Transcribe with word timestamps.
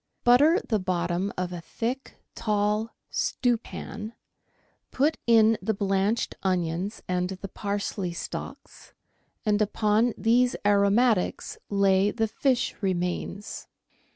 —Butter 0.23 0.59
the 0.67 0.79
bottom 0.79 1.31
of 1.37 1.53
a 1.53 1.61
thick, 1.61 2.15
tall 2.33 2.89
stewpan, 3.11 4.13
put 4.89 5.19
in 5.27 5.59
the 5.61 5.75
blanched 5.75 6.33
onions 6.41 7.03
and 7.07 7.29
the 7.29 7.47
parsley 7.47 8.11
stalks, 8.11 8.93
and 9.45 9.61
upon 9.61 10.15
these 10.17 10.55
aromatics 10.65 11.59
lay 11.69 12.09
the 12.09 12.27
fish 12.27 12.73
remains. 12.81 13.67